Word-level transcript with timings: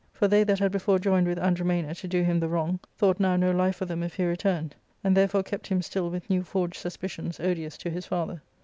For 0.13 0.27
they 0.27 0.43
that 0.45 0.57
had 0.57 0.71
before 0.71 0.97
joined 0.97 1.27
with 1.27 1.37
Andromana 1.37 1.93
to 1.93 2.07
do 2.07 2.23
him 2.23 2.39
the 2.39 2.47
wrong 2.47 2.79
thought 2.97 3.19
now 3.19 3.35
no 3.35 3.51
life 3.51 3.75
for 3.75 3.85
them 3.85 4.01
if 4.01 4.15
he 4.15 4.25
returned, 4.25 4.73
and 5.03 5.15
therefore 5.15 5.43
kept 5.43 5.67
him 5.67 5.83
still 5.83 6.09
with 6.09 6.27
new 6.27 6.41
forged 6.41 6.77
suspicions 6.77 7.39
odious 7.39 7.77
to 7.77 7.91
his 7.91 8.07
father. 8.07 8.41